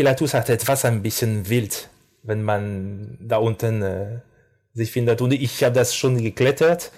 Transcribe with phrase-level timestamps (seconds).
[0.00, 1.90] Pilatus hat etwas ein bisschen wild,
[2.22, 4.20] wenn man da unten äh,
[4.72, 5.20] sich findet.
[5.20, 6.90] Und ich habe das schon geklettert,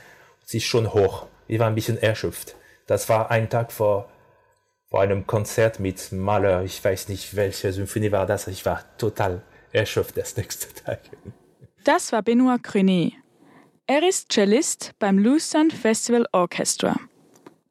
[0.46, 1.26] es ist schon hoch.
[1.48, 2.54] Ich war ein bisschen erschöpft.
[2.86, 4.08] Das war ein Tag vor,
[4.88, 6.62] vor einem Konzert mit Mahler.
[6.62, 8.46] Ich weiß nicht, welche Symphonie war das.
[8.46, 11.00] Ich war total erschöpft das nächste Tag.
[11.82, 13.14] Das war Benoit Crunet.
[13.88, 16.94] Er ist Cellist beim Lucerne Festival Orchestra.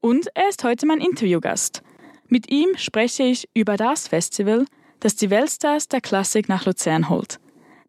[0.02, 1.84] Und er ist heute mein Interviewgast.
[2.28, 4.66] Mit ihm spreche ich über das Festival,
[5.02, 7.40] das die Weltstars der Klassik nach Luzern holt.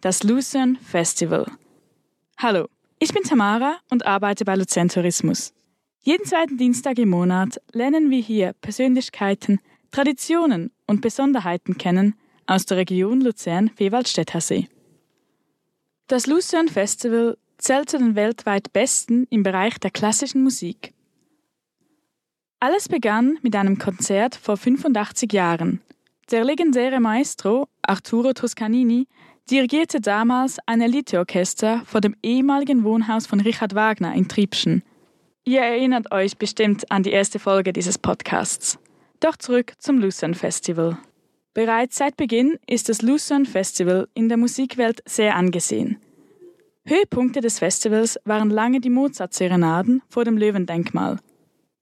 [0.00, 1.46] Das Lucerne Festival.
[2.38, 2.66] Hallo,
[2.98, 5.52] ich bin Tamara und arbeite bei Luzern Tourismus.
[6.00, 9.60] Jeden zweiten Dienstag im Monat lernen wir hier Persönlichkeiten,
[9.92, 14.66] Traditionen und Besonderheiten kennen aus der Region Luzern-Vewaldstättersee.
[16.08, 20.94] Das Lucerne Festival zählt zu den weltweit besten im Bereich der klassischen Musik.
[22.58, 25.82] Alles begann mit einem Konzert vor 85 Jahren.
[26.30, 29.06] Der legendäre Maestro Arturo Toscanini
[29.50, 34.82] dirigierte damals ein Eliteorchester vor dem ehemaligen Wohnhaus von Richard Wagner in Triebschen.
[35.44, 38.78] Ihr erinnert euch bestimmt an die erste Folge dieses Podcasts.
[39.20, 40.98] Doch zurück zum Lucerne Festival.
[41.54, 45.98] Bereits seit Beginn ist das Lucerne Festival in der Musikwelt sehr angesehen.
[46.86, 51.18] Höhepunkte des Festivals waren lange die Mozart-Serenaden vor dem Löwendenkmal.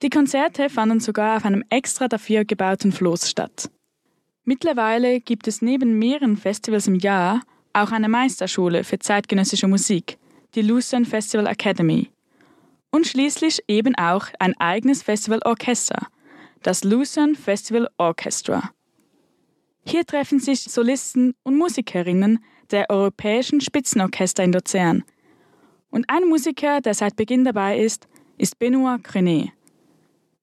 [0.02, 3.70] Die Konzerte fanden sogar auf einem extra dafür gebauten Floß statt.
[4.50, 10.18] Mittlerweile gibt es neben mehreren Festivals im Jahr auch eine Meisterschule für zeitgenössische Musik,
[10.56, 12.10] die Lucerne Festival Academy.
[12.90, 16.08] Und schließlich eben auch ein eigenes Festivalorchester,
[16.64, 18.72] das Lucerne Festival Orchestra.
[19.86, 22.40] Hier treffen sich Solisten und Musikerinnen
[22.72, 25.04] der europäischen Spitzenorchester in Luzern.
[25.90, 29.52] Und ein Musiker, der seit Beginn dabei ist, ist Benoit Crenet.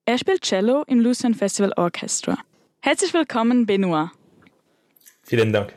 [0.06, 2.38] Er spielt Cello im Lucerne Festival Orchestra.
[2.88, 4.12] Herzlich willkommen, Benoit.
[5.22, 5.74] Vielen Dank.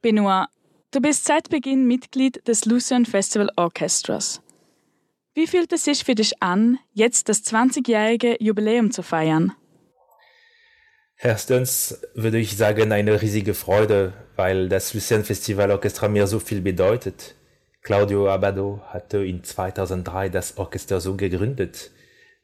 [0.00, 0.46] Benoit,
[0.90, 4.40] du bist seit Beginn Mitglied des Lucerne Festival Orchestras.
[5.34, 9.52] Wie fühlt es sich für dich an, jetzt das 20-jährige Jubiläum zu feiern?
[11.18, 16.62] Erstens würde ich sagen, eine riesige Freude, weil das Lucerne Festival Orchestra mir so viel
[16.62, 17.34] bedeutet.
[17.82, 21.90] Claudio Abado hatte in 2003 das Orchester so gegründet.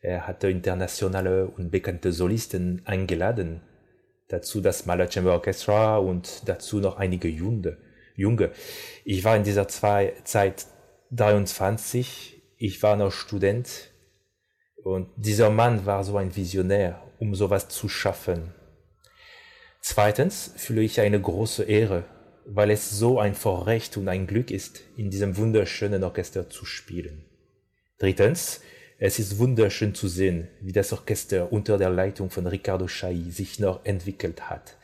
[0.01, 3.63] Er hatte internationale und bekannte Solisten eingeladen
[4.33, 7.77] dazu das Mahler Chamber Orchestra und dazu noch einige Junge.
[8.17, 8.51] Junge.
[9.05, 10.67] Ich war in dieser zwei, Zeit
[11.11, 13.91] 23, ich war noch Student
[14.83, 18.55] und dieser Mann war so ein Visionär, um sowas zu schaffen.
[19.83, 22.05] Zweitens fühle ich eine große Ehre,
[22.47, 27.25] weil es so ein Vorrecht und ein Glück ist, in diesem wunderschönen Orchester zu spielen.
[27.99, 28.63] Drittens
[29.05, 33.59] es ist wunderschön zu sehen, wie das Orchester unter der Leitung von Riccardo Schai sich
[33.59, 34.77] noch entwickelt hat.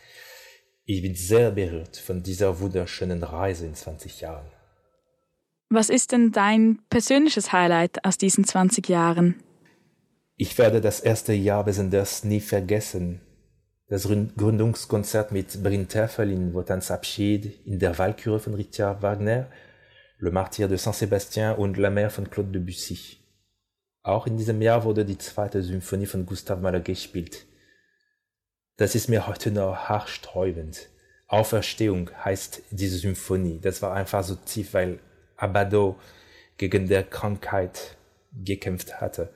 [0.84, 4.50] Ich bin sehr berührt von dieser wunderschönen Reise in 20 Jahren.
[5.70, 9.36] Was ist denn dein persönliches Highlight aus diesen 20 Jahren?
[10.36, 13.20] Ich werde das erste Jahr besonders nie vergessen.
[13.86, 19.48] Das Gründungskonzert mit Brinterfel in Wotans Abschied, in der Walküre von Richard Wagner,
[20.18, 23.18] Le Martyr de Saint-Sébastien und La Mer von Claude Debussy.
[24.08, 27.44] Auch in diesem Jahr wurde die zweite Symphonie von Gustav Mahler gespielt.
[28.78, 30.88] Das ist mir heute noch haarsträubend.
[31.26, 33.60] Auferstehung heißt diese Symphonie.
[33.60, 34.98] Das war einfach so tief, weil
[35.36, 36.00] Abado
[36.56, 37.98] gegen der Krankheit
[38.32, 39.30] gekämpft hatte.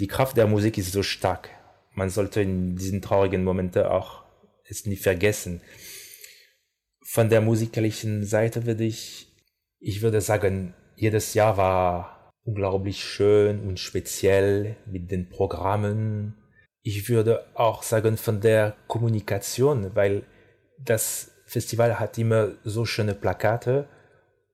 [0.00, 1.48] Die Kraft der Musik ist so stark.
[1.92, 4.24] Man sollte in diesen traurigen Momenten auch
[4.64, 5.60] es nie vergessen.
[7.04, 9.28] Von der musikalischen Seite würde ich,
[9.78, 16.36] ich würde sagen, jedes Jahr war unglaublich schön und speziell mit den Programmen.
[16.82, 20.24] Ich würde auch sagen von der Kommunikation, weil
[20.78, 23.88] das Festival hat immer so schöne Plakate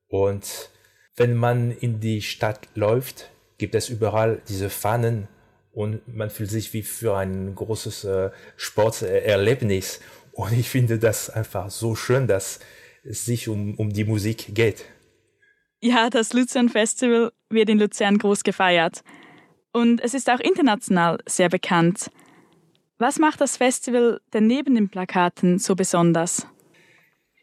[0.07, 0.69] und
[1.15, 5.27] wenn man in die Stadt läuft, gibt es überall diese Fahnen
[5.71, 9.99] und man fühlt sich wie für ein großes äh, Sporterlebnis.
[10.31, 12.59] Und ich finde das einfach so schön, dass
[13.03, 14.85] es sich um, um die Musik geht.
[15.79, 19.03] Ja, das Luzern Festival wird in Luzern groß gefeiert.
[19.71, 22.09] Und es ist auch international sehr bekannt.
[22.97, 26.47] Was macht das Festival denn neben den Plakaten so besonders?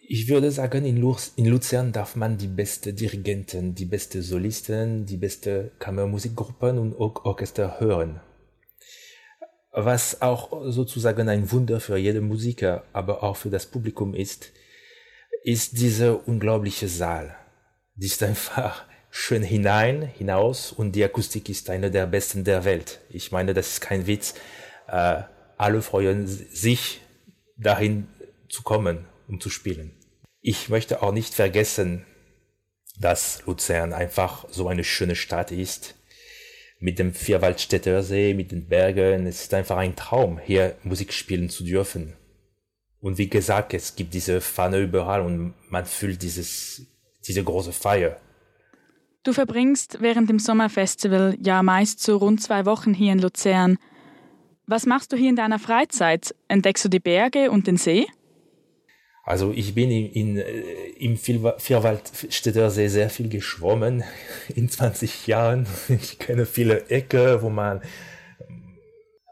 [0.07, 5.71] Ich würde sagen, in, Luzern darf man die beste Dirigenten, die beste Solisten, die beste
[5.79, 8.21] Kammermusikgruppen und Orchester hören.
[9.71, 14.53] Was auch sozusagen ein Wunder für jeden Musiker, aber auch für das Publikum ist,
[15.45, 17.37] ist dieser unglaubliche Saal.
[17.97, 23.01] Die ist einfach schön hinein, hinaus und die Akustik ist eine der besten der Welt.
[23.09, 24.35] Ich meine, das ist kein Witz.
[24.89, 25.23] Äh,
[25.57, 27.01] alle freuen sich,
[27.57, 28.09] dahin
[28.49, 29.93] zu kommen, um zu spielen.
[30.41, 32.05] Ich möchte auch nicht vergessen,
[32.99, 35.95] dass Luzern einfach so eine schöne Stadt ist.
[36.81, 39.27] Mit dem Vierwaldstätter See, mit den Bergen.
[39.27, 42.15] Es ist einfach ein Traum, hier Musik spielen zu dürfen.
[43.01, 46.87] Und wie gesagt, es gibt diese Fahne überall und man fühlt dieses,
[47.27, 48.17] diese große Feier.
[49.23, 53.79] Du verbringst während dem Sommerfestival ja meist so rund zwei Wochen hier in Luzern.
[54.67, 56.35] Was machst du hier in deiner Freizeit?
[56.49, 58.07] Entdeckst du die Berge und den See?
[59.25, 60.61] Also ich bin in, in, äh,
[60.99, 64.05] im Vierwaldstätter See sehr viel geschwommen
[64.55, 65.67] in 20 Jahren.
[65.89, 67.81] Ich kenne viele Ecken, wo man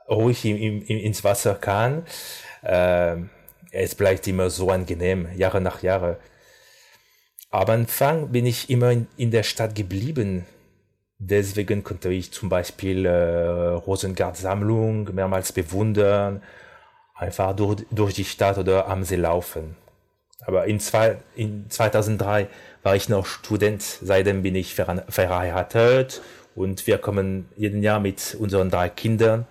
[0.09, 2.05] ruhig in, in, ins Wasser kann.
[2.65, 3.29] Ähm,
[3.71, 6.19] es bleibt immer so angenehm, Jahre nach Jahre.
[7.53, 10.47] Am Anfang bin ich immer in, in der Stadt geblieben.
[11.19, 13.11] Deswegen konnte ich zum Beispiel äh,
[13.75, 16.43] Rosengart-Sammlung mehrmals bewundern,
[17.15, 19.77] einfach durch, durch die Stadt oder am See laufen.
[20.47, 22.49] Aber in, zwei, in 2003
[22.83, 26.23] war ich noch Student, seitdem bin ich verheiratet
[26.55, 29.47] und wir kommen jeden Jahr mit unseren drei Kindern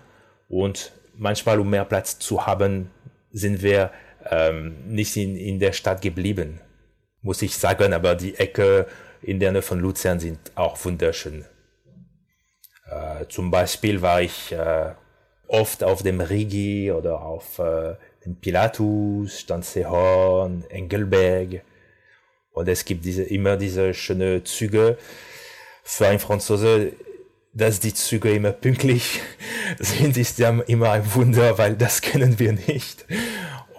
[0.50, 2.90] und manchmal, um mehr Platz zu haben,
[3.32, 3.92] sind wir
[4.28, 6.60] ähm, nicht in, in der Stadt geblieben,
[7.22, 8.88] muss ich sagen, aber die Ecke
[9.22, 11.46] in der Nähe von Luzern sind auch wunderschön.
[12.86, 14.94] Äh, zum Beispiel war ich äh,
[15.48, 17.96] oft auf dem Rigi oder auf äh,
[18.26, 21.64] dem Pilatus, Stanzehorn, Engelberg.
[22.52, 24.98] Und es gibt diese, immer diese schönen Züge.
[25.84, 26.94] Für einen Franzose,
[27.54, 29.22] dass die Züge immer pünktlich
[29.80, 33.06] sind, ist ja immer ein Wunder, weil das kennen wir nicht.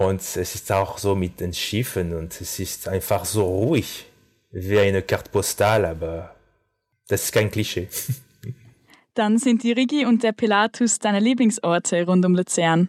[0.03, 4.07] Und es ist auch so mit den Schiffen und es ist einfach so ruhig,
[4.51, 6.35] wie eine Karte postal, aber
[7.09, 7.89] das ist kein Klischee.
[9.15, 12.89] Dann sind die Rigi und der Pilatus deine Lieblingsorte rund um Luzern.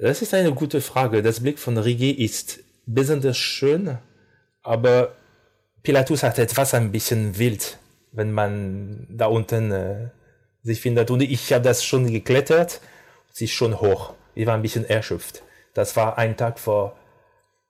[0.00, 1.22] Das ist eine gute Frage.
[1.22, 3.98] Das Blick von Rigi ist besonders schön,
[4.62, 5.14] aber
[5.82, 7.78] Pilatus hat etwas ein bisschen wild,
[8.12, 10.08] wenn man da unten äh,
[10.62, 11.10] sich findet.
[11.10, 12.80] Und ich habe das schon geklettert.
[13.32, 14.14] Es ist schon hoch.
[14.34, 15.42] Ich war ein bisschen erschöpft.
[15.74, 16.96] Das war ein Tag vor,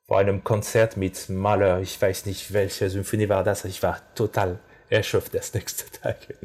[0.06, 1.80] vor einem Konzert mit Mahler.
[1.80, 3.64] Ich weiß nicht, welche Symphonie war das.
[3.64, 4.58] Ich war total
[4.88, 6.16] erschöpft das nächste Tag.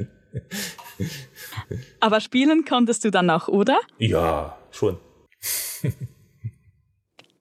[2.00, 3.78] Aber spielen konntest du dann auch, oder?
[3.98, 4.98] Ja, schon.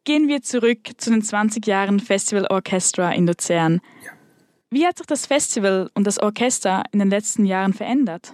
[0.03, 3.81] Gehen wir zurück zu den 20 Jahren Festival Orchestra in Luzern.
[4.03, 4.11] Ja.
[4.69, 8.33] Wie hat sich das Festival und das Orchester in den letzten Jahren verändert?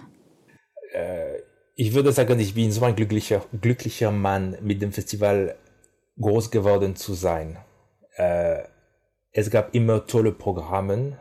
[0.92, 1.38] Äh,
[1.76, 5.56] ich würde sagen, ich bin so ein glücklicher, glücklicher Mann, mit dem Festival
[6.20, 7.58] groß geworden zu sein.
[8.16, 8.62] Äh,
[9.32, 11.18] es gab immer tolle Programme,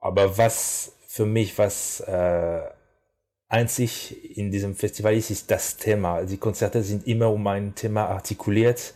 [0.00, 2.62] aber was für mich, was äh,
[3.48, 6.22] einzig in diesem Festival ist, ist das Thema.
[6.24, 8.94] Die Konzerte sind immer um ein Thema artikuliert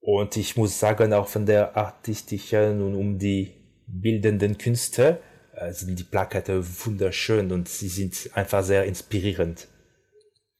[0.00, 3.52] und ich muss sagen, auch von der artistischen und um die
[3.86, 5.20] bildenden Künste
[5.54, 9.68] äh, sind die Plakate wunderschön und sie sind einfach sehr inspirierend.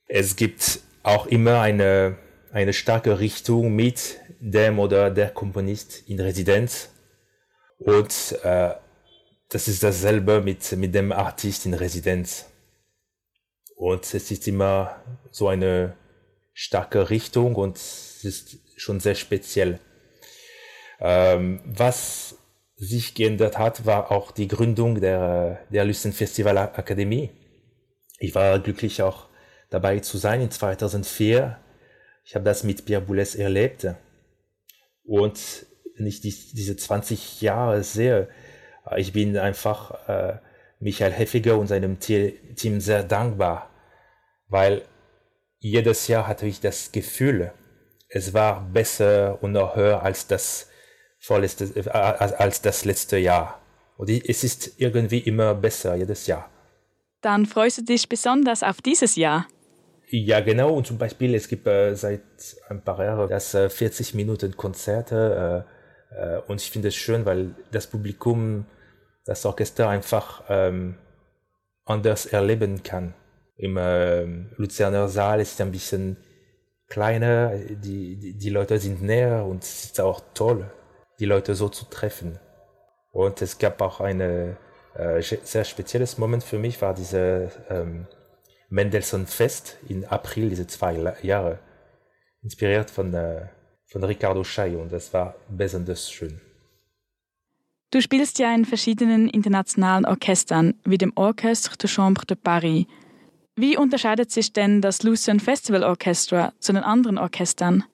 [0.06, 2.16] Es gibt auch immer eine,
[2.54, 6.90] eine starke Richtung mit dem oder der Komponist in Residenz
[7.78, 8.74] und äh,
[9.48, 12.46] das ist dasselbe mit, mit dem Artist in Residenz.
[13.76, 15.96] Und es ist immer so eine
[16.52, 19.80] starke Richtung und es ist schon sehr speziell.
[21.00, 22.38] Ähm, was
[22.76, 27.30] sich geändert hat, war auch die Gründung der, der Lüsten Festival Akademie.
[28.18, 29.28] Ich war glücklich auch
[29.70, 31.58] dabei zu sein in 2004.
[32.24, 33.86] Ich habe das mit Pierre Boulez erlebt.
[35.04, 35.66] Und
[35.96, 38.28] wenn ich die, diese 20 Jahre sehe,
[38.96, 40.38] ich bin einfach äh,
[40.80, 43.70] Michael Heffiger und seinem Team sehr dankbar,
[44.48, 44.82] weil
[45.58, 47.52] jedes Jahr hatte ich das Gefühl,
[48.08, 50.68] es war besser und noch höher als das
[51.18, 53.60] vorletzte, äh, als das letzte Jahr.
[53.96, 56.50] Und es ist irgendwie immer besser jedes Jahr.
[57.20, 59.46] Dann freust du dich besonders auf dieses Jahr.
[60.16, 60.72] Ja, genau.
[60.72, 62.22] Und zum Beispiel, es gibt äh, seit
[62.68, 65.66] ein paar Jahren das äh, 40 Minuten Konzerte.
[66.12, 68.64] Äh, äh, und ich finde es schön, weil das Publikum
[69.24, 70.94] das Orchester einfach ähm,
[71.84, 73.14] anders erleben kann.
[73.56, 74.22] Im äh,
[74.56, 76.16] Luzerner Saal ist es ein bisschen
[76.86, 80.70] kleiner, die, die, die Leute sind näher und es ist auch toll,
[81.18, 82.38] die Leute so zu treffen.
[83.10, 84.54] Und es gab auch ein äh,
[85.20, 88.06] sehr spezielles Moment für mich, war diese ähm,
[88.68, 91.58] Mendelssohn Fest in April, diese zwei Jahre,
[92.42, 93.46] inspiriert von, äh,
[93.86, 96.40] von Ricardo Schei und das war besonders schön.
[97.90, 102.86] Du spielst ja in verschiedenen internationalen Orchestern, wie dem Orchestre de Chambre de Paris.
[103.54, 107.84] Wie unterscheidet sich denn das Lucerne Festival Orchestra zu den anderen Orchestern?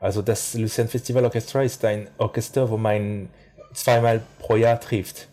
[0.00, 3.30] Also das Lucerne Festival Orchestra ist ein Orchester, wo man
[3.72, 5.28] zweimal pro Jahr trifft.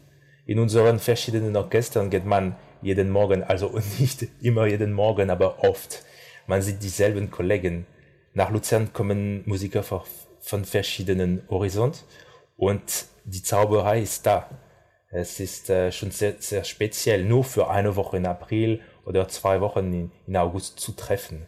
[0.46, 6.04] In unseren verschiedenen Orchestern geht man jeden Morgen, also nicht immer jeden Morgen, aber oft.
[6.48, 7.86] Man sieht dieselben Kollegen.
[8.34, 12.06] Nach Luzern kommen Musiker von verschiedenen Horizont
[12.56, 14.50] und die Zauberei ist da.
[15.10, 19.62] Es ist äh, schon sehr, sehr speziell, nur für eine Woche in April oder zwei
[19.62, 21.46] Wochen in, in August zu treffen.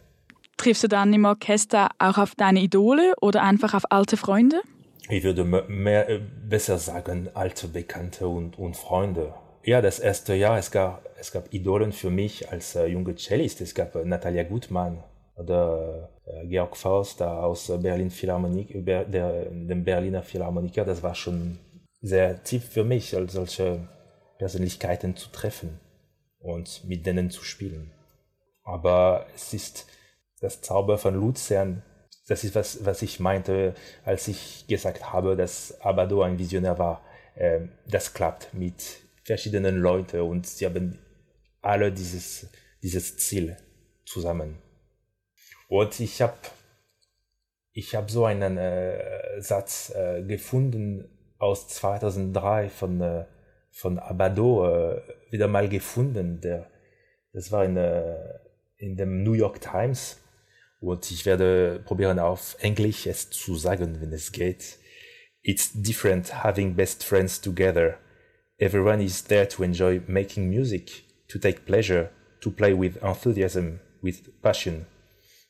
[0.57, 4.61] Triffst du dann im Orchester auch auf deine Idole oder einfach auf alte Freunde?
[5.09, 9.33] Ich würde mehr, äh, besser sagen, alte Bekannte und, und Freunde.
[9.63, 13.59] Ja, das erste Jahr, es gab, es gab Idolen für mich als äh, junge Cellist.
[13.61, 15.03] Es gab äh, Natalia Gutmann
[15.35, 20.85] oder äh, Georg Faust aus Berlin Philharmonik, der, dem Berliner Philharmoniker.
[20.85, 21.59] Das war schon
[22.01, 23.87] sehr tief für mich, als solche
[24.37, 25.79] Persönlichkeiten zu treffen
[26.39, 27.91] und mit denen zu spielen.
[28.63, 29.87] Aber es ist
[30.39, 31.83] das Zauber von Luzern,
[32.29, 33.73] das ist was, was ich meinte,
[34.05, 37.01] als ich gesagt habe, dass Abado ein Visionär war.
[37.35, 40.97] Ähm, das klappt mit verschiedenen Leuten und sie haben
[41.61, 42.47] alle dieses,
[42.81, 43.57] dieses Ziel
[44.03, 44.57] zusammen.
[45.67, 46.33] Und ich habe
[47.73, 51.07] ich hab so einen äh, Satz äh, gefunden
[51.37, 53.25] aus 2003 von, äh,
[53.69, 56.41] von Abado äh, wieder mal gefunden.
[56.41, 56.67] Der,
[57.31, 58.15] das war in, äh,
[58.77, 60.17] in dem New York Times.
[60.81, 64.79] Und ich werde probieren auf Englisch es zu sagen, wenn es geht.
[65.43, 67.99] It's different having best friends together.
[68.59, 72.11] Everyone is there to enjoy making music, to take pleasure,
[72.41, 74.85] to play with enthusiasm, with passion.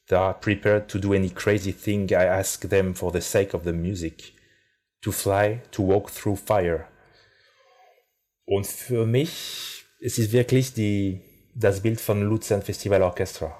[0.07, 3.63] They are prepared to do any crazy thing I ask them for the sake of
[3.63, 4.33] the music
[5.01, 6.87] to fly, to walk through fire.
[8.45, 11.21] Und für mich, es ist wirklich die,
[11.55, 13.57] das Bild von Luzern Festival Orchestra.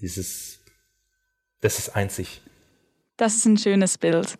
[0.00, 0.58] Dieses,
[1.60, 2.40] das ist einzig.
[3.16, 4.36] Das ist ein schönes Bild.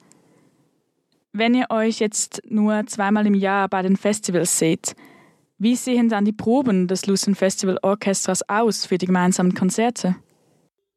[1.32, 4.94] Wenn ihr euch jetzt nur zweimal im Jahr bei den Festivals seht,
[5.58, 10.16] wie sehen dann die Proben des Luzern Festival Orchestras aus für die gemeinsamen Konzerte?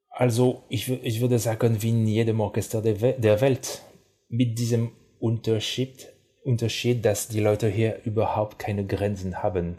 [0.09, 3.81] Also ich, ich würde sagen, wie in jedem Orchester der, der Welt,
[4.27, 6.07] mit diesem Unterschied,
[6.43, 9.77] Unterschied, dass die Leute hier überhaupt keine Grenzen haben.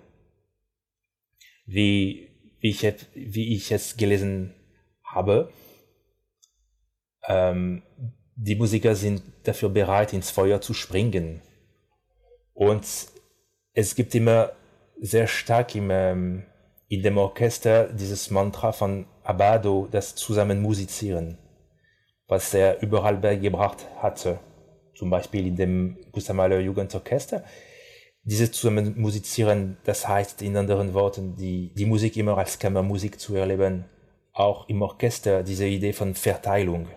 [1.66, 2.28] Wie,
[2.60, 2.82] wie, ich,
[3.14, 4.54] wie ich es gelesen
[5.02, 5.52] habe,
[7.28, 7.82] ähm,
[8.36, 11.42] die Musiker sind dafür bereit, ins Feuer zu springen.
[12.54, 12.86] Und
[13.72, 14.52] es gibt immer
[15.00, 16.44] sehr stark im, ähm,
[16.88, 21.38] in dem Orchester dieses Mantra von Abado, das zusammen musizieren,
[22.28, 24.38] was er überall beigebracht hatte
[24.96, 27.44] zum Beispiel in dem Gustav Mahler Jugendorchester.
[28.22, 33.36] Dieses zusammen musizieren, das heißt in anderen Worten, die, die Musik immer als Kammermusik zu
[33.36, 33.84] erleben,
[34.32, 36.88] auch im Orchester, diese Idee von Verteilung,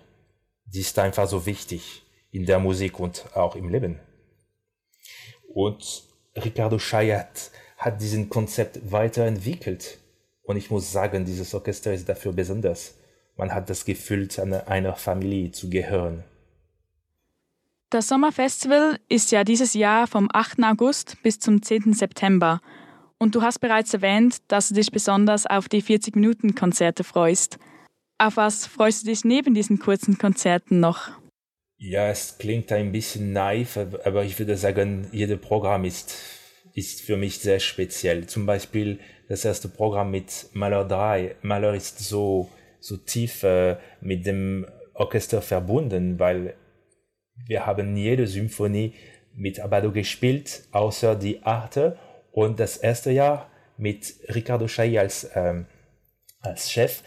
[0.73, 3.99] die ist einfach so wichtig in der Musik und auch im Leben.
[5.53, 6.03] Und
[6.35, 9.97] Ricardo Schayat hat diesen Konzept weiterentwickelt.
[10.43, 12.95] Und ich muss sagen, dieses Orchester ist dafür besonders.
[13.35, 16.23] Man hat das Gefühl, zu einer Familie zu gehören.
[17.89, 20.63] Das Sommerfestival ist ja dieses Jahr vom 8.
[20.63, 21.93] August bis zum 10.
[21.93, 22.61] September.
[23.17, 27.57] Und du hast bereits erwähnt, dass du dich besonders auf die 40-Minuten-Konzerte freust.
[28.21, 31.09] Auf was freust du dich neben diesen kurzen Konzerten noch?
[31.77, 36.13] Ja, es klingt ein bisschen naiv, aber ich würde sagen, jedes Programm ist,
[36.73, 38.27] ist für mich sehr speziell.
[38.27, 38.99] Zum Beispiel
[39.29, 41.37] das erste Programm mit Maler 3.
[41.43, 42.49] Maler ist so,
[42.81, 46.55] so tief äh, mit dem Orchester verbunden, weil
[47.47, 48.95] wir haben jede Symphonie
[49.33, 51.97] mit Abado gespielt, außer die achte
[52.33, 55.67] und das erste Jahr mit Ricardo Chailly als, ähm,
[56.41, 57.01] als Chef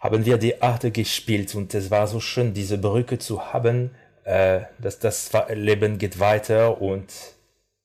[0.00, 3.90] haben wir die achte gespielt und es war so schön, diese Brücke zu haben,
[4.24, 7.12] äh, dass das Leben geht weiter und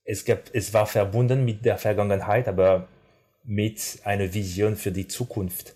[0.04, 2.88] es, gab, es war verbunden mit der Vergangenheit, aber
[3.44, 5.74] mit einer Vision für die Zukunft.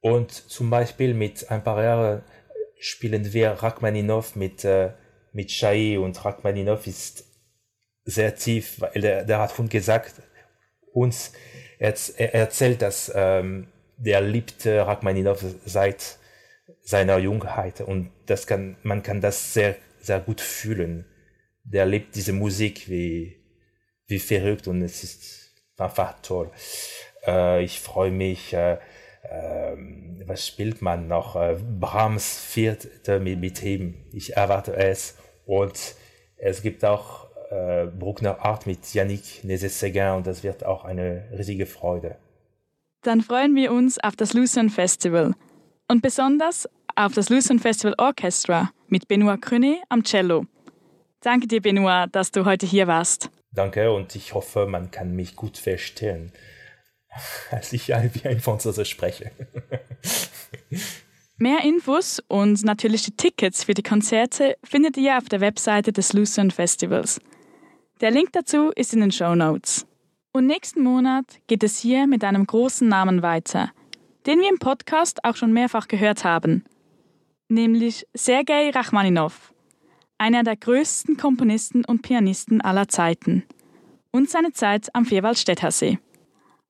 [0.00, 2.22] Und zum Beispiel mit ein paar Jahren
[2.78, 4.92] spielen wir Rachmaninov mit, äh,
[5.32, 7.24] mit Shai und Rachmaninov ist
[8.04, 10.14] sehr tief, weil der, der hat schon gesagt,
[10.92, 11.32] uns,
[11.78, 13.66] er, er erzählt, dass ähm,
[13.96, 16.18] der liebte Rachmaninov seit
[16.82, 21.04] seiner Jungheit und das kann, man kann das sehr, sehr gut fühlen.
[21.64, 23.40] Der liebt diese Musik wie,
[24.06, 26.50] wie verrückt und es ist einfach toll.
[27.26, 28.78] Äh, ich freue mich, äh,
[29.28, 31.36] ähm, was spielt man noch?
[31.36, 33.94] Äh, Brahms vierte mit, mit ihm.
[34.12, 35.16] Ich erwarte es.
[35.44, 35.96] Und
[36.36, 41.66] es gibt auch äh, Bruckner Art mit Yannick Nézet-Séguin und das wird auch eine riesige
[41.66, 42.16] Freude.
[43.06, 45.32] Dann freuen wir uns auf das Lucerne Festival
[45.86, 50.46] und besonders auf das Lucerne Festival Orchestra mit Benoit Crenet am Cello.
[51.20, 53.30] Danke dir, Benoit, dass du heute hier warst.
[53.52, 56.32] Danke und ich hoffe, man kann mich gut verstehen,
[57.52, 59.30] als ich wie ein Franzose spreche.
[61.38, 66.12] Mehr Infos und natürlich die Tickets für die Konzerte findet ihr auf der Webseite des
[66.12, 67.20] Lucerne Festivals.
[68.00, 69.86] Der Link dazu ist in den Show Notes.
[70.36, 73.70] Und nächsten Monat geht es hier mit einem großen Namen weiter,
[74.26, 76.62] den wir im Podcast auch schon mehrfach gehört haben,
[77.48, 79.54] nämlich Sergei Rachmaninov,
[80.18, 83.44] einer der größten Komponisten und Pianisten aller Zeiten
[84.10, 85.98] und seine Zeit am Vierwaldstätter See.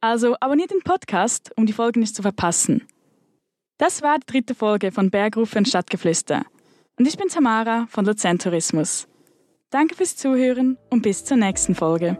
[0.00, 2.86] Also abonniert den Podcast, um die Folge nicht zu verpassen.
[3.78, 6.44] Das war die dritte Folge von Bergrufe und Stadtgeflüster.
[7.00, 9.08] Und ich bin Tamara von Luzern Tourismus.
[9.70, 12.16] Danke fürs Zuhören und bis zur nächsten Folge.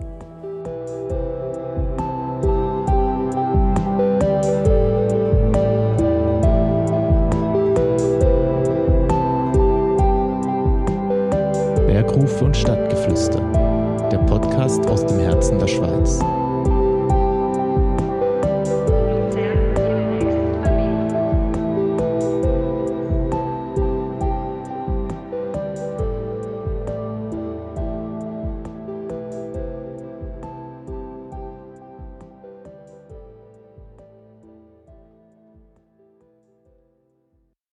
[12.37, 13.41] Bergrufe und Stadtgeflüster.
[14.13, 16.21] Der Podcast aus dem Herzen der Schweiz.